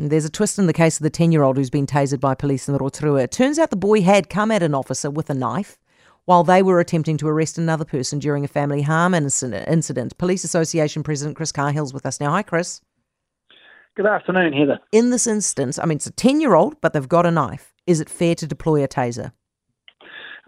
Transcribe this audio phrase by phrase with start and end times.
[0.00, 2.36] There's a twist in the case of the 10 year old who's been tasered by
[2.36, 3.22] police in Rotorua.
[3.22, 5.76] It turns out the boy had come at an officer with a knife
[6.24, 10.16] while they were attempting to arrest another person during a family harm incident.
[10.16, 12.30] Police Association President Chris Cahill's with us now.
[12.30, 12.80] Hi, Chris.
[13.96, 14.78] Good afternoon, Heather.
[14.92, 17.74] In this instance, I mean, it's a 10 year old, but they've got a knife.
[17.84, 19.32] Is it fair to deploy a taser?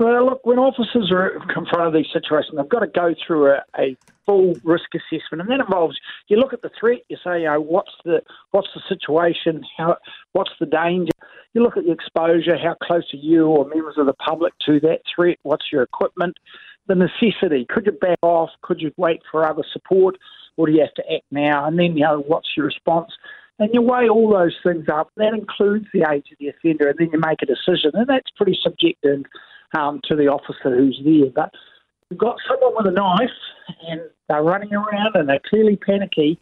[0.00, 3.62] Well, look, when officers are confronted with these situations, they've got to go through a,
[3.78, 3.94] a
[4.24, 5.94] full risk assessment, and that involves
[6.28, 9.98] you look at the threat, you say, you know, what's the what's the situation, how
[10.32, 11.12] what's the danger.
[11.52, 14.80] You look at the exposure, how close are you or members of the public to
[14.80, 15.36] that threat?
[15.42, 16.38] What's your equipment?
[16.86, 17.66] The necessity.
[17.68, 18.48] Could you back off?
[18.62, 20.16] Could you wait for other support?
[20.56, 21.66] Or do you have to act now?
[21.66, 23.12] And then, you know, what's your response?
[23.58, 25.10] And you weigh all those things up.
[25.18, 27.90] That includes the age of the offender, and then you make a decision.
[27.92, 29.24] And that's pretty subjective
[29.76, 31.30] um, to the officer who's there.
[31.34, 31.52] But
[32.10, 33.30] you've got someone with a knife
[33.88, 36.38] and they're running around and they're clearly panicky,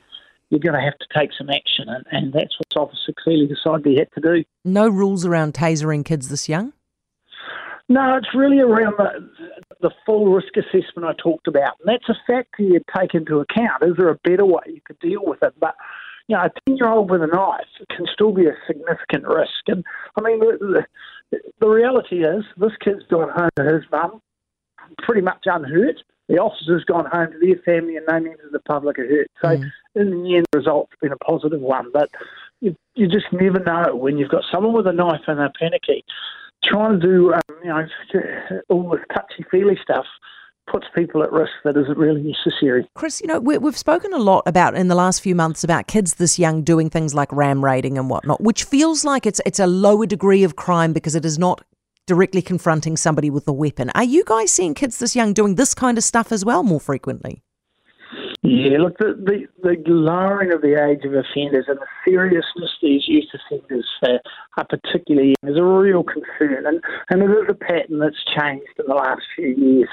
[0.50, 1.88] you're going to have to take some action.
[1.88, 4.44] And, and that's what the officer clearly decided he had to do.
[4.64, 6.72] No rules around tasering kids this young?
[7.90, 9.30] No, it's really around the,
[9.80, 11.74] the full risk assessment I talked about.
[11.80, 13.82] And that's a factor you take into account.
[13.82, 15.54] Is there a better way you could deal with it?
[15.58, 15.74] But
[16.28, 17.64] you know, a 10 year old with a knife
[17.96, 19.64] can still be a significant risk.
[19.68, 19.82] And
[20.16, 20.86] I mean, the, the,
[21.30, 24.20] the reality is this kid's gone home to his mum
[24.98, 25.96] pretty much unhurt.
[26.28, 29.28] The officer's gone home to their family and no members of the public are hurt.
[29.40, 29.70] So mm.
[29.94, 31.90] in the end, the result's been a positive one.
[31.92, 32.10] But
[32.60, 36.04] you, you just never know when you've got someone with a knife and they're panicky.
[36.64, 37.86] Trying to do, um, you know,
[38.68, 40.06] all this touchy feely stuff
[40.70, 42.88] puts people at risk that isn't really necessary.
[42.94, 45.86] Chris, you know, we, have spoken a lot about in the last few months about
[45.86, 49.58] kids this young doing things like ram raiding and whatnot, which feels like it's it's
[49.58, 51.64] a lower degree of crime because it is not
[52.06, 53.90] directly confronting somebody with a weapon.
[53.94, 56.80] Are you guys seeing kids this young doing this kind of stuff as well more
[56.80, 57.42] frequently?
[58.42, 63.02] Yeah, look, the, the, the lowering of the age of offenders and the seriousness these
[63.08, 64.18] youth offenders uh,
[64.56, 68.86] are particularly is a real concern, and, and it is a pattern that's changed in
[68.86, 69.88] the last few years.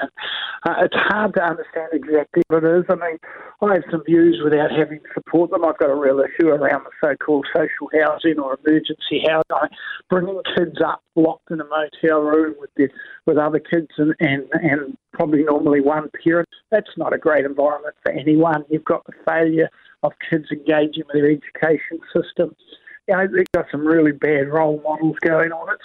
[0.65, 2.85] Uh, it's hard to understand exactly what it is.
[2.89, 3.19] I mean,
[3.61, 5.63] I have some views without having to support them.
[5.63, 9.77] I've got a real issue around the so-called social housing or emergency housing,
[10.09, 12.89] bringing kids up locked in a motel room with the,
[13.27, 16.49] with other kids and, and, and probably normally one parent.
[16.71, 18.65] That's not a great environment for anyone.
[18.67, 19.69] You've got the failure
[20.01, 22.55] of kids engaging with their education system.
[23.07, 25.75] You know, they've got some really bad role models going on.
[25.75, 25.83] It's,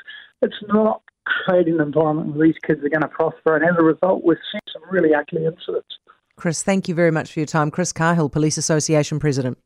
[0.54, 3.82] it's not creating an environment where these kids are going to prosper, and as a
[3.82, 5.88] result, we're seeing some really ugly incidents.
[6.36, 7.70] Chris, thank you very much for your time.
[7.70, 9.58] Chris Cahill, Police Association President.